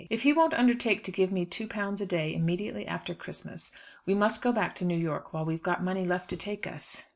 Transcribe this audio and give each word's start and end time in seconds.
If 0.09 0.23
he 0.23 0.33
won't 0.33 0.55
undertake 0.55 1.03
to 1.03 1.11
give 1.11 1.31
me 1.31 1.45
£2 1.45 2.01
a 2.01 2.05
day 2.07 2.33
immediately 2.33 2.87
after 2.87 3.13
Christmas, 3.13 3.71
we 4.03 4.15
must 4.15 4.41
go 4.41 4.51
back 4.51 4.73
to 4.77 4.85
New 4.85 4.97
York 4.97 5.31
while 5.31 5.45
we've 5.45 5.61
got 5.61 5.83
money 5.83 6.05
left 6.07 6.27
to 6.31 6.37
take 6.37 6.65
us." 6.65 7.03